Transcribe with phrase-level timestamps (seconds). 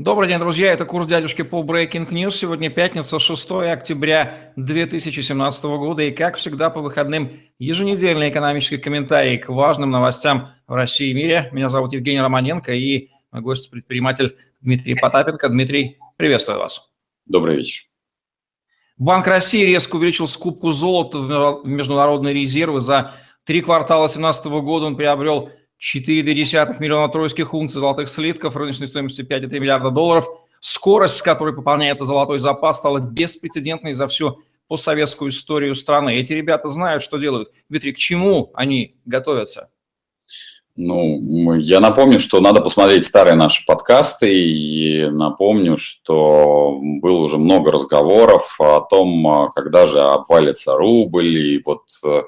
[0.00, 0.72] Добрый день, друзья.
[0.72, 2.30] Это курс дядюшки по Breaking News.
[2.30, 6.04] Сегодня пятница, 6 октября 2017 года.
[6.04, 11.50] И, как всегда, по выходным еженедельный экономический комментарий к важным новостям в России и мире.
[11.52, 15.50] Меня зовут Евгений Романенко и мой гость предприниматель Дмитрий Потапенко.
[15.50, 16.94] Дмитрий, приветствую вас.
[17.26, 17.84] Добрый вечер.
[18.96, 22.80] Банк России резко увеличил скупку золота в международные резервы.
[22.80, 29.26] За три квартала 2017 года он приобрел 4,2 миллиона тройских унций золотых слитков рыночной стоимостью
[29.26, 30.26] 5,3 миллиарда долларов.
[30.60, 36.16] Скорость, с которой пополняется золотой запас, стала беспрецедентной за всю постсоветскую историю страны.
[36.16, 37.50] Эти ребята знают, что делают.
[37.70, 39.70] Дмитрий, к чему они готовятся?
[40.76, 47.72] Ну, я напомню, что надо посмотреть старые наши подкасты, и напомню, что было уже много
[47.72, 52.24] разговоров о том, когда же обвалится рубль, и вот а,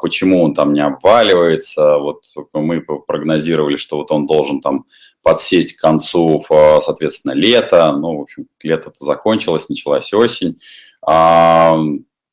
[0.00, 1.96] почему он там не обваливается.
[1.98, 4.84] Вот мы прогнозировали, что вот он должен там
[5.22, 6.42] подсесть к концу,
[6.80, 7.92] соответственно, лета.
[7.92, 10.58] Ну, в общем, лето-то закончилось, началась осень.
[11.06, 11.74] А,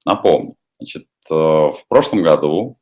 [0.05, 2.77] напомню, значит, э, в прошлом году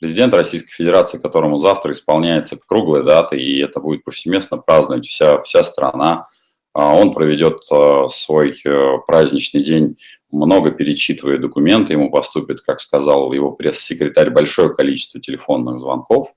[0.00, 5.64] президент Российской Федерации, которому завтра исполняется круглая дата, и это будет повсеместно праздновать вся, вся
[5.64, 6.28] страна, а,
[6.74, 9.96] он проведет э, свой э, праздничный день
[10.34, 16.34] много перечитывая документы, ему поступит, как сказал его пресс-секретарь, большое количество телефонных звонков.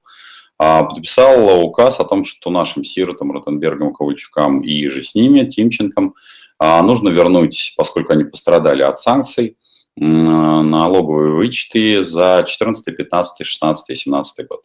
[0.60, 6.16] А, подписал указ о том, что нашим сиротам, Ротенбергам, Ковальчукам и же с ними, Тимченком,
[6.60, 9.58] а, нужно вернуть, поскольку они пострадали от санкций,
[10.00, 14.62] налоговые вычеты за 14, 15, 16, 17 год.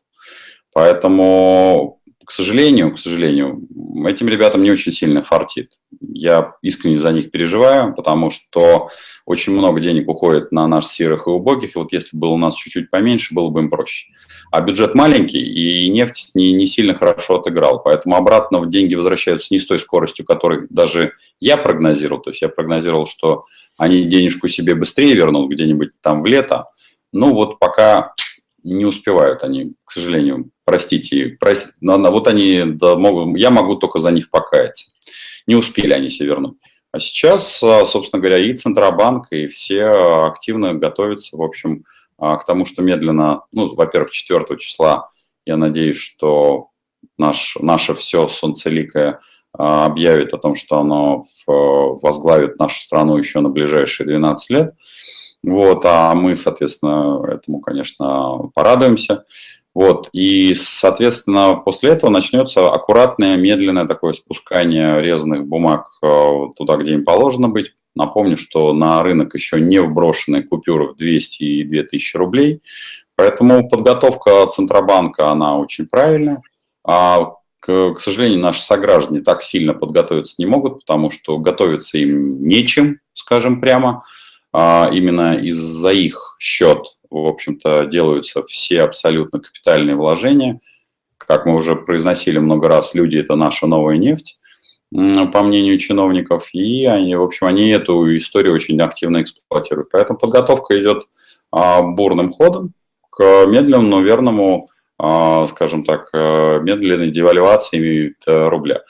[0.75, 3.61] Поэтому к сожалению, к сожалению,
[4.06, 5.73] этим ребятам не очень сильно фартит.
[6.01, 8.91] Я искренне за них переживаю, потому что
[9.27, 12.39] очень много денег уходит на наш серых и убогих, и вот если бы было у
[12.39, 14.09] нас чуть-чуть поменьше, было бы им проще.
[14.51, 19.59] А бюджет маленький, и нефть не, не сильно хорошо отыграл, поэтому обратно деньги возвращаются не
[19.59, 23.45] с той скоростью, которой даже я прогнозировал, то есть я прогнозировал, что
[23.79, 26.67] они денежку себе быстрее вернут где-нибудь там в лето,
[27.12, 28.14] ну вот пока
[28.64, 31.73] не успевают они, к сожалению, простите, простите
[32.11, 34.92] вот они, да, могут, я могу только за них покаяться.
[35.46, 36.56] Не успели они себе вернуть.
[36.92, 39.86] А сейчас, а, собственно говоря, и Центробанк, и все
[40.27, 41.84] активно готовятся, в общем,
[42.18, 45.08] а, к тому, что медленно, ну, во-первых, 4 числа,
[45.46, 46.68] я надеюсь, что
[47.17, 49.20] наш, наше все солнцеликое
[49.52, 54.74] а, объявит о том, что оно возглавит нашу страну еще на ближайшие 12 лет.
[55.42, 59.25] Вот, а мы, соответственно, этому, конечно, порадуемся.
[59.75, 66.92] Вот, и, соответственно, после этого начнется аккуратное, медленное такое спускание резных бумаг э, туда, где
[66.92, 67.75] им положено быть.
[67.95, 72.61] Напомню, что на рынок еще не вброшены купюры в 200 и 2000 рублей,
[73.17, 76.42] поэтому подготовка Центробанка, она очень правильная.
[76.85, 82.47] А, к, к сожалению, наши сограждане так сильно подготовиться не могут, потому что готовиться им
[82.47, 84.02] нечем, скажем прямо.
[84.52, 90.61] А, именно из-за их счет, в общем-то, делаются все абсолютно капитальные вложения.
[91.17, 94.39] Как мы уже произносили много раз, люди– это наша новая нефть,
[94.90, 99.89] по мнению чиновников, и они, в общем, они эту историю очень активно эксплуатируют.
[99.90, 101.05] Поэтому подготовка идет
[101.51, 102.74] а, бурным ходом
[103.08, 104.67] к медленному, но верному,
[104.98, 108.83] а, скажем так, э, медленной девальвации рубля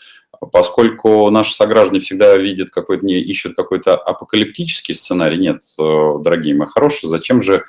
[0.51, 6.67] поскольку наши сограждане всегда видят какой-то, не ищут какой-то апокалиптический сценарий, нет, э, дорогие мои
[6.67, 7.65] хорошие, зачем же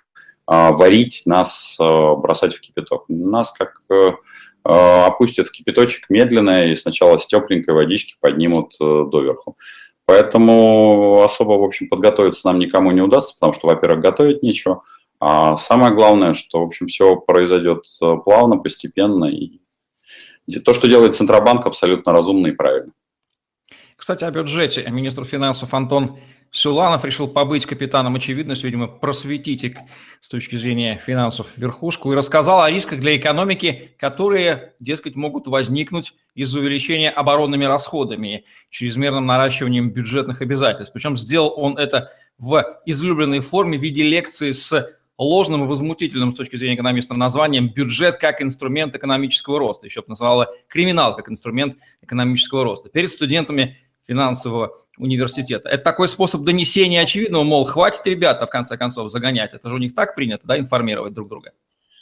[0.45, 3.05] а, варить нас, э, бросать в кипяток?
[3.07, 4.11] Нас как э,
[4.63, 9.57] опустят в кипяточек медленно и сначала с тепленькой водички поднимут доверху.
[10.05, 14.83] Поэтому особо, в общем, подготовиться нам никому не удастся, потому что, во-первых, готовить нечего,
[15.19, 17.85] а самое главное, что, в общем, все произойдет
[18.23, 19.59] плавно, постепенно, и
[20.63, 22.91] то, что делает Центробанк, абсолютно разумно и правильно.
[23.95, 24.85] Кстати, о бюджете.
[24.89, 26.17] Министр финансов Антон
[26.51, 29.75] Сюланов решил побыть капитаном очевидность, видимо, просветить
[30.19, 36.13] с точки зрения финансов верхушку и рассказал о рисках для экономики, которые, дескать, могут возникнуть
[36.35, 40.93] из-за увеличения оборонными расходами, чрезмерным наращиванием бюджетных обязательств.
[40.93, 46.35] Причем сделал он это в излюбленной форме в виде лекции с ложным и возмутительным с
[46.35, 49.85] точки зрения экономиста названием «бюджет как инструмент экономического роста».
[49.85, 53.77] Еще бы назвала «криминал как инструмент экономического роста» перед студентами
[54.07, 55.69] финансового университета.
[55.69, 59.53] Это такой способ донесения очевидного, мол, хватит, ребята, в конце концов, загонять.
[59.53, 61.51] Это же у них так принято, да, информировать друг друга.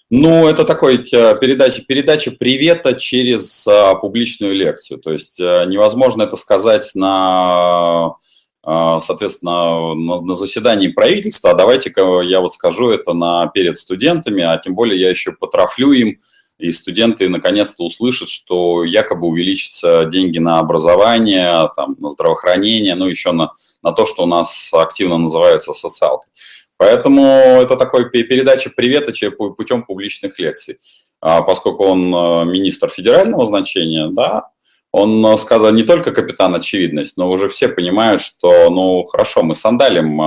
[0.10, 5.00] Ну, это такой передача, передача привета через а, публичную лекцию.
[5.00, 8.16] То есть а, невозможно это сказать на
[8.64, 14.58] соответственно, на, на заседании правительства, а давайте-ка я вот скажу это на, перед студентами, а
[14.58, 16.20] тем более я еще потрафлю им
[16.62, 23.32] и студенты наконец-то услышат, что якобы увеличатся деньги на образование, там, на здравоохранение, ну, еще
[23.32, 26.32] на, на то, что у нас активно называется социалкой.
[26.78, 30.78] Поэтому это такой передача приветоча путем публичных лекций.
[31.20, 34.50] А поскольку он э, министр федерального значения, да,
[34.92, 39.56] он э, сказал не только капитан очевидность, но уже все понимают, что, ну, хорошо, мы
[39.56, 40.22] сандалим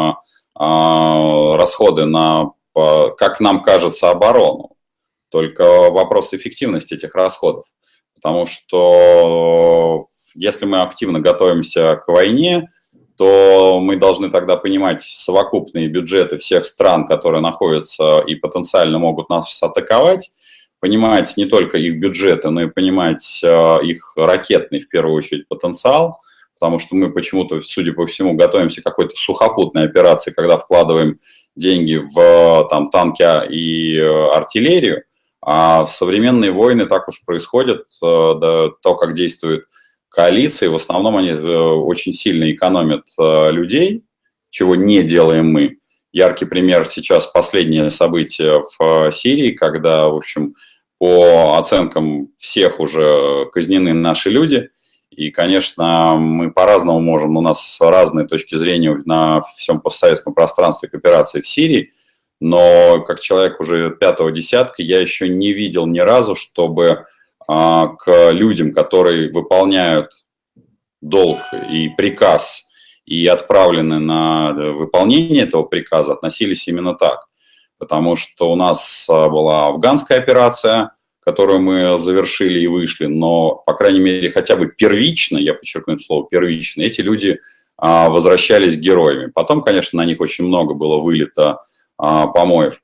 [0.56, 4.76] а, расходы на, как нам кажется, оборону.
[5.28, 7.64] Только вопрос эффективности этих расходов.
[8.14, 12.70] Потому что если мы активно готовимся к войне,
[13.16, 19.62] то мы должны тогда понимать совокупные бюджеты всех стран, которые находятся и потенциально могут нас
[19.62, 20.31] атаковать,
[20.81, 26.21] понимать не только их бюджеты, но и понимать э, их ракетный, в первую очередь, потенциал,
[26.59, 31.21] потому что мы почему-то, судя по всему, готовимся к какой-то сухопутной операции, когда вкладываем
[31.56, 35.05] деньги в там, танки и э, артиллерию,
[35.41, 39.65] а современные войны так уж происходят, э, да, то, как действует
[40.09, 44.05] коалиции, в основном они очень сильно экономят людей,
[44.50, 45.79] чего не делаем мы.
[46.14, 50.55] Яркий пример сейчас последнее событие в Сирии, когда, в общем,
[50.96, 54.70] по оценкам всех уже казнены наши люди.
[55.11, 60.94] И, конечно, мы по-разному можем, у нас разные точки зрения на всем постсоветском пространстве к
[60.94, 61.90] операции в Сирии,
[62.40, 67.06] но как человек уже пятого десятка я еще не видел ни разу, чтобы
[67.49, 70.12] а, к людям, которые выполняют
[71.00, 71.40] долг
[71.72, 72.70] и приказ
[73.06, 77.28] и отправлены на выполнение этого приказа, относились именно так
[77.78, 83.74] потому что у нас а, была афганская операция, которую мы завершили и вышли, но, по
[83.74, 87.40] крайней мере, хотя бы первично, я подчеркну это слово первично, эти люди
[87.76, 89.30] а, возвращались героями.
[89.34, 91.58] Потом, конечно, на них очень много было вылито
[91.98, 92.80] а, помоев.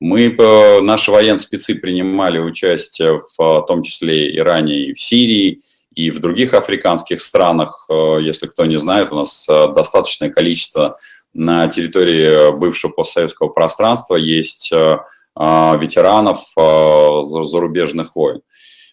[0.00, 5.60] Мы, э, наши военные спецы принимали участие в том числе и ранее и в Сирии,
[5.94, 7.86] и в других африканских странах.
[7.90, 10.98] Э, если кто не знает, у нас э, достаточное количество
[11.34, 14.96] на территории бывшего постсоветского пространства есть э,
[15.36, 18.40] ветеранов э, зарубежных войн.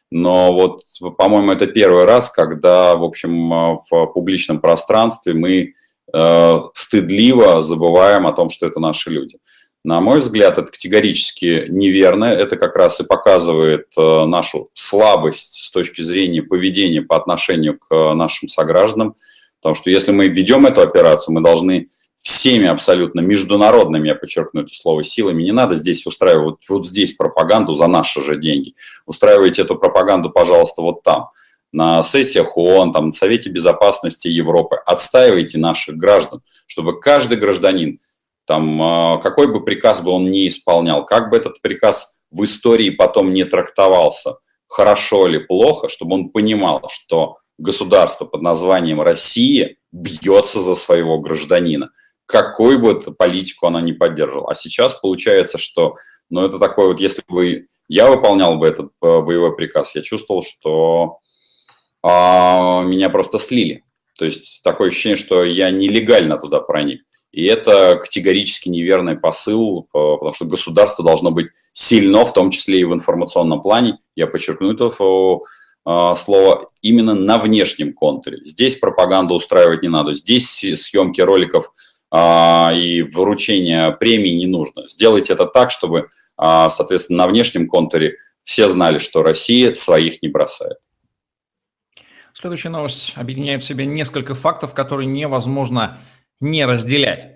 [0.10, 0.82] Но вот,
[1.18, 5.74] по-моему, это первый раз, когда, в общем, э, в публичном пространстве мы
[6.74, 9.38] стыдливо забываем о том, что это наши люди.
[9.84, 12.26] На мой взгляд, это категорически неверно.
[12.26, 18.48] Это как раз и показывает нашу слабость с точки зрения поведения по отношению к нашим
[18.48, 19.16] согражданам.
[19.60, 21.88] Потому что если мы ведем эту операцию, мы должны
[22.22, 25.42] всеми абсолютно международными, я подчеркну это слово, силами.
[25.42, 28.76] Не надо здесь устраивать вот здесь пропаганду за наши же деньги.
[29.08, 31.30] Устраивайте эту пропаганду, пожалуйста, вот там,
[31.72, 34.76] на сессиях ООН, там, на Совете Безопасности Европы.
[34.86, 38.00] Отстаивайте наших граждан, чтобы каждый гражданин,
[38.52, 42.90] там, а, какой бы приказ бы он ни исполнял, как бы этот приказ в истории
[42.90, 44.34] потом не трактовался,
[44.68, 51.92] хорошо или плохо, чтобы он понимал, что государство под названием Россия бьется за своего гражданина
[52.26, 54.52] какой бы политику она не поддерживала.
[54.52, 55.96] А сейчас получается, что,
[56.30, 60.42] ну, это такое вот, если бы я выполнял бы этот э, боевой приказ, я чувствовал,
[60.42, 61.20] что
[62.02, 63.84] а, меня просто слили.
[64.18, 67.02] То есть такое ощущение, что я нелегально туда проник.
[67.32, 72.84] И это категорически неверный посыл, потому что государство должно быть сильно, в том числе и
[72.84, 74.00] в информационном плане.
[74.16, 78.40] Я подчеркну это э, слово именно на внешнем контуре.
[78.44, 80.14] Здесь пропаганду устраивать не надо.
[80.14, 81.72] Здесь съемки роликов–
[82.12, 84.86] а, и вручение премии не нужно.
[84.86, 90.28] Сделайте это так, чтобы, а, соответственно, на внешнем контуре все знали, что Россия своих не
[90.28, 90.78] бросает.
[92.34, 96.00] Следующая новость объединяет в себе несколько фактов, которые невозможно
[96.42, 97.28] не разделять.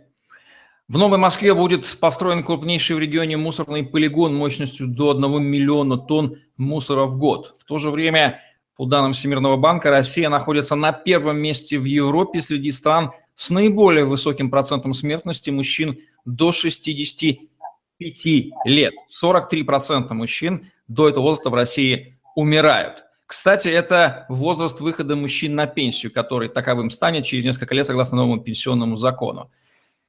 [0.88, 6.36] В Новой Москве будет построен крупнейший в регионе мусорный полигон мощностью до 1 миллиона тонн
[6.58, 7.56] мусора в год.
[7.58, 8.42] В то же время,
[8.76, 14.06] по данным Всемирного банка, Россия находится на первом месте в Европе среди стран– с наиболее
[14.06, 17.46] высоким процентом смертности мужчин до 65
[18.66, 18.94] лет.
[19.24, 23.05] 43% мужчин до этого возраста в России умирают.
[23.28, 28.40] Кстати, это возраст выхода мужчин на пенсию, который таковым станет через несколько лет согласно новому
[28.40, 29.50] пенсионному закону.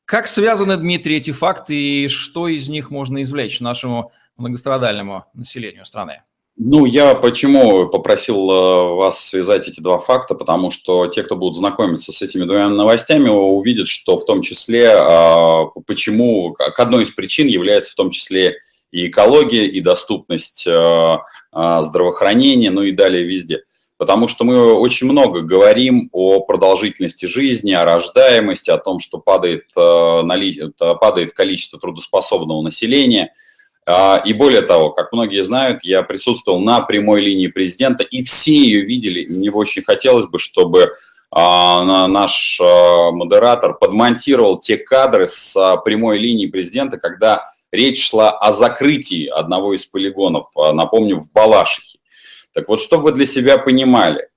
[0.04, 6.22] Как связаны, Дмитрий, эти факты и что из них можно извлечь нашему многострадальному населению страны?
[6.58, 11.56] Ну, я почему попросил э, вас связать эти два факта, потому что те, кто будут
[11.56, 17.10] знакомиться с этими двумя новостями, увидят, что в том числе, а, почему, к одной из
[17.10, 18.58] причин является в том числе
[18.90, 21.18] и экология, и доступность э,
[21.52, 23.62] а, здравоохранения, ну и далее везде.
[23.98, 29.64] Потому что мы очень много говорим о продолжительности жизни, о рождаемости, о том, что падает,
[29.76, 33.32] э, падает количество трудоспособного населения–
[34.24, 38.80] и более того, как многие знают, я присутствовал на прямой линии президента, и все ее
[38.80, 39.26] видели.
[39.26, 40.90] Мне очень хотелось бы, чтобы
[41.30, 49.74] наш модератор подмонтировал те кадры с прямой линии президента, когда речь шла о закрытии одного
[49.74, 51.98] из полигонов, напомню, в Балашихе.
[52.52, 54.28] Так вот, чтобы вы для себя понимали,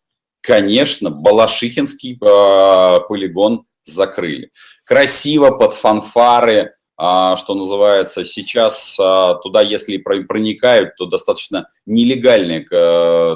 [0.42, 4.52] конечно, Балашихинский полигон закрыли.
[4.84, 12.66] Красиво под фанфары, а, что называется, сейчас а, туда, если проникают, то достаточно нелегальные,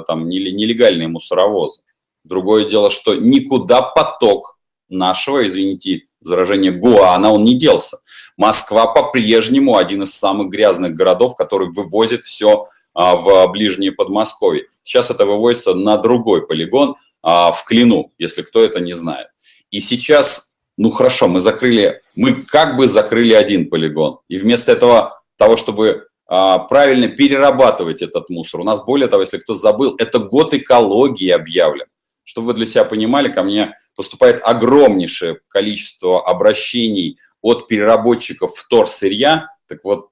[0.06, 1.80] там, нелегальные мусоровозы.
[2.24, 4.58] Другое дело, что никуда поток
[4.88, 7.98] нашего, извините, заражения ГУАНа, он не делся.
[8.36, 14.66] Москва по-прежнему один из самых грязных городов, который вывозит все а, в ближнее Подмосковье.
[14.82, 19.28] Сейчас это вывозится на другой полигон, в Клину, если кто это не знает.
[19.70, 24.18] И сейчас ну хорошо, мы закрыли, мы как бы закрыли один полигон.
[24.28, 29.38] И вместо этого, того, чтобы а, правильно перерабатывать этот мусор, у нас более того, если
[29.38, 31.86] кто забыл, это год экологии объявлен.
[32.24, 39.48] Чтобы вы для себя понимали, ко мне поступает огромнейшее количество обращений от переработчиков вторсырья.
[39.68, 40.08] Так вот,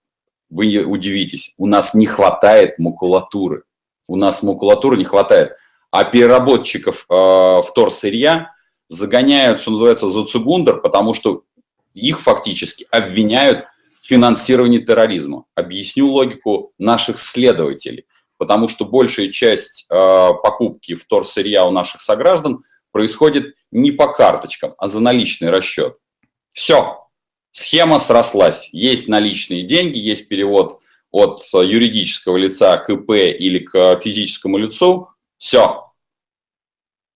[0.51, 3.65] вы удивитесь, у нас не хватает макулатуры.
[4.07, 5.53] У нас макулатуры не хватает.
[5.91, 8.53] А переработчиков э, вторсырья
[8.89, 11.45] загоняют, что называется, за цугундер, потому что
[11.95, 13.67] их фактически обвиняют
[14.01, 15.45] в финансировании терроризма.
[15.55, 18.05] Объясню логику наших следователей.
[18.43, 24.89] Потому что большая часть э, покупки вторсырья у наших сограждан происходит не по карточкам, а
[24.89, 25.97] за наличный расчет.
[26.51, 27.07] Все,
[27.53, 28.69] схема срослась.
[28.73, 30.81] Есть наличные деньги, есть перевод
[31.13, 35.07] от юридического лица к ИП или к физическому лицу.
[35.39, 35.87] Все,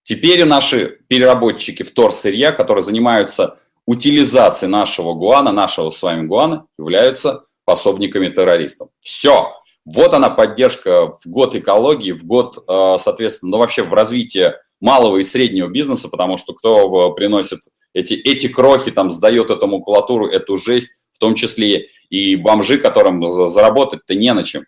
[0.04, 8.28] Теперь наши переработчики вторсырья, которые занимаются утилизацией нашего гуана, нашего с вами гуана, являются пособниками
[8.28, 8.90] террористов.
[9.00, 9.56] Все.
[9.87, 15.19] Вот она поддержка в год экологии, в год, э, соответственно, ну вообще в развитии малого
[15.19, 17.61] и среднего бизнеса, потому что кто э, приносит
[17.95, 23.31] эти, эти крохи, там, сдает эту макулатуру, эту жесть, в том числе и бомжи, которым
[23.31, 24.64] заработать-то не на чем.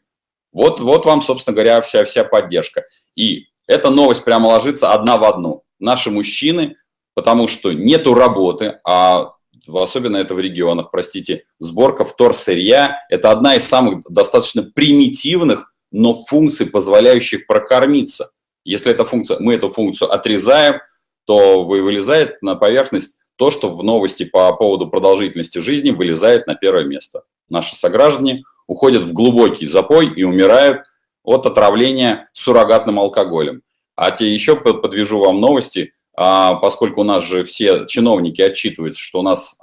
[0.52, 2.84] Вот, вот вам, собственно говоря, вся, вся поддержка.
[3.16, 5.62] И эта новость прямо ложится одна в одну.
[5.80, 6.76] Наши мужчины,
[7.14, 9.32] потому что нету работы, а
[9.76, 16.66] особенно это в регионах, простите, сборка вторсырья– это одна из самых достаточно примитивных, но функций,
[16.66, 18.30] позволяющих прокормиться.
[18.64, 20.80] Если эта функция, мы эту функцию отрезаем,
[21.24, 26.84] то вылезает на поверхность то, что в новости по поводу продолжительности жизни вылезает на первое
[26.84, 27.22] место.
[27.48, 30.82] Наши сограждане уходят в глубокий запой и умирают
[31.22, 33.62] от отравления суррогатным алкоголем.
[33.94, 39.22] А те еще подвяжу вам новости, поскольку у нас же все чиновники отчитываются, что у
[39.22, 39.60] нас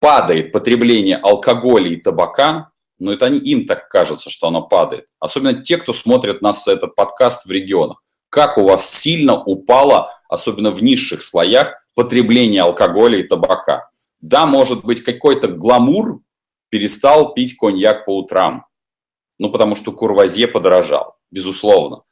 [0.00, 5.06] падает потребление алкоголя и табака, но это они, им так кажется, что оно падает.
[5.18, 8.02] Особенно те, кто смотрит нас этот подкаст в регионах.
[8.28, 13.88] Как у вас сильно упало, особенно в низших слоях, потребление алкоголя и табака.
[14.20, 16.20] Да, может быть, какой-то гламур
[16.68, 18.66] перестал пить коньяк по утрам,
[19.38, 22.02] ну, потому что курвазье подорожал, безусловно.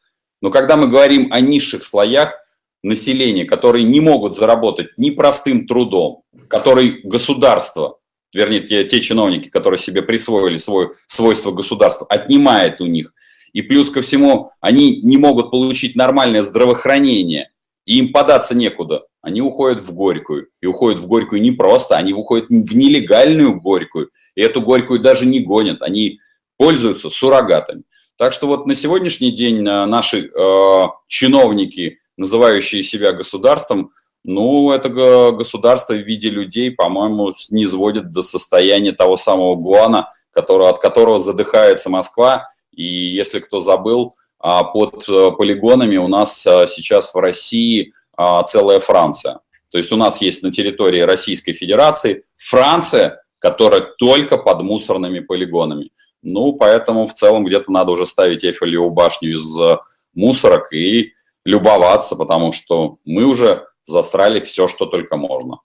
[0.40, 2.38] Но когда мы говорим о низших слоях
[2.82, 7.98] населения, которые не могут заработать ни простым трудом, который государство,
[8.32, 13.12] вернее, те, те чиновники, которые себе присвоили свой, свойство государства, отнимает у них,
[13.52, 17.50] и плюс ко всему они не могут получить нормальное здравоохранение,
[17.86, 20.48] и им податься некуда, они уходят в Горькую.
[20.60, 24.10] И уходят в Горькую не просто, они уходят в нелегальную Горькую.
[24.34, 26.20] И эту Горькую даже не гонят, они
[26.58, 27.84] пользуются суррогатами.
[28.18, 33.90] Так что вот на сегодняшний день э, наши э, чиновники, называющие себя государством,
[34.24, 40.68] ну, это государство в виде людей, по-моему, не сводит до состояния того самого Гуана, который,
[40.68, 42.48] от которого задыхается Москва.
[42.72, 48.42] И если кто забыл, а, под э, полигонами у нас э, сейчас в России а,
[48.42, 49.40] целая Франция.
[49.70, 55.90] То есть у нас есть на территории Российской Федерации Франция, которая только под мусорными полигонами.
[56.22, 59.78] Ну, поэтому в целом где-то надо уже ставить Эйфелеву башню из э,
[60.14, 61.12] мусорок и
[61.46, 65.60] любоваться, потому что мы уже засрали все, что только можно.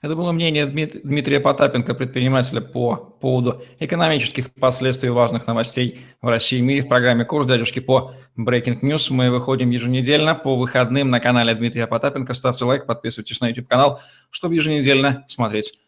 [0.00, 6.62] Это было мнение Дмитрия Потапенко, предпринимателя по поводу экономических последствий важных новостей в России и
[6.62, 9.08] мире в программе «Курс дядюшки» по Breaking News.
[9.10, 12.32] Мы выходим еженедельно по выходным на канале Дмитрия Потапенко.
[12.32, 14.00] Ставьте лайк, подписывайтесь на YouTube-канал,
[14.30, 15.78] чтобы еженедельно смотреть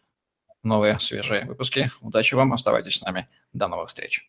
[0.61, 1.89] новые свежие выпуски.
[2.01, 3.29] Удачи вам, оставайтесь с нами.
[3.53, 4.27] До новых встреч.